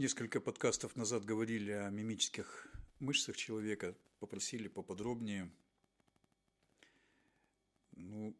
[0.00, 5.52] Несколько подкастов назад говорили о мимических мышцах человека, попросили поподробнее.
[7.90, 8.34] Ну,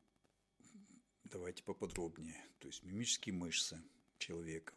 [1.24, 2.42] давайте поподробнее.
[2.60, 3.78] То есть мимические мышцы
[4.16, 4.72] человека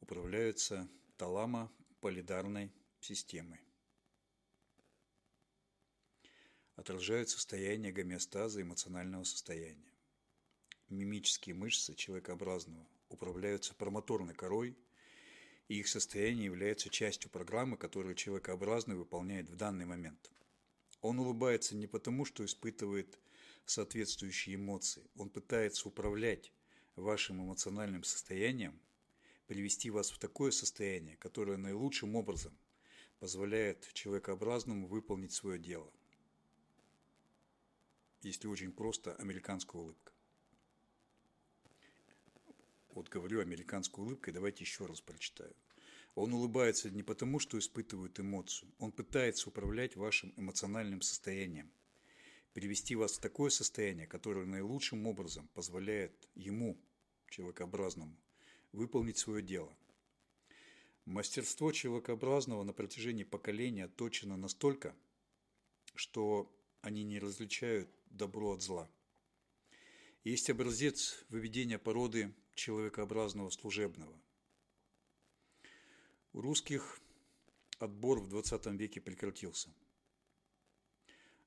[0.00, 2.70] управляются таламо-полидарной
[3.00, 3.58] системой.
[6.76, 9.92] Отражают состояние гомеостаза эмоционального состояния.
[10.88, 14.78] Мимические мышцы человекообразного управляются промоторной корой–
[15.70, 20.28] и их состояние является частью программы, которую человекообразный выполняет в данный момент.
[21.00, 23.20] Он улыбается не потому, что испытывает
[23.66, 25.08] соответствующие эмоции.
[25.14, 26.52] Он пытается управлять
[26.96, 28.80] вашим эмоциональным состоянием,
[29.46, 32.58] привести вас в такое состояние, которое наилучшим образом
[33.20, 35.92] позволяет человекообразному выполнить свое дело.
[38.22, 40.12] Если очень просто, американская улыбка.
[43.00, 45.56] Вот говорю американской улыбкой, давайте еще раз прочитаю.
[46.14, 48.70] Он улыбается не потому, что испытывает эмоцию.
[48.78, 51.72] Он пытается управлять вашим эмоциональным состоянием.
[52.52, 56.78] Привести вас в такое состояние, которое наилучшим образом позволяет ему,
[57.30, 58.14] человекообразному,
[58.72, 59.74] выполнить свое дело.
[61.06, 64.94] Мастерство человекообразного на протяжении поколения отточено настолько,
[65.94, 68.90] что они не различают добро от зла–
[70.24, 74.14] есть образец выведения породы человекообразного служебного.
[76.34, 77.00] У русских
[77.78, 79.74] отбор в 20 веке прекратился.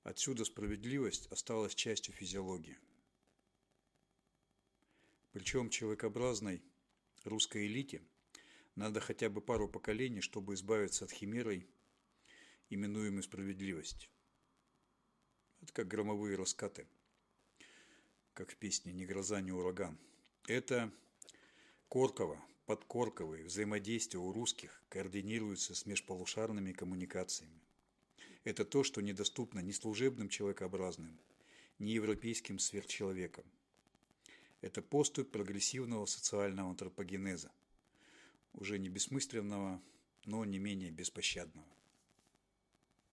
[0.02, 2.80] Отсюда справедливость осталась частью физиологии.
[5.34, 6.64] Причем человекообразной
[7.24, 8.02] русской элите
[8.76, 11.68] надо хотя бы пару поколений, чтобы избавиться от химерой,
[12.70, 14.10] именуемой справедливость.
[15.62, 16.88] Это как громовые раскаты–
[18.34, 20.00] как в песне «Ни гроза, ни ураган».
[20.48, 20.92] Это
[21.94, 27.62] корково, подкорковые взаимодействия у русских координируются с межполушарными коммуникациями.
[28.44, 31.20] Это то, что недоступно ни служебным человекообразным,
[31.78, 33.46] ни европейским сверхчеловекам.
[34.62, 37.52] Это поступь прогрессивного социального антропогенеза,
[38.54, 39.80] уже не бессмысленного,
[40.26, 41.68] но не менее беспощадного.